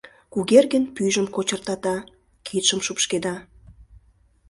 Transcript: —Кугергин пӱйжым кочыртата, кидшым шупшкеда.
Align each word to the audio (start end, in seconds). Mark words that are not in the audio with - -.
—Кугергин 0.33 0.85
пӱйжым 0.95 1.27
кочыртата, 1.35 1.95
кидшым 2.45 2.79
шупшкеда. 2.85 3.35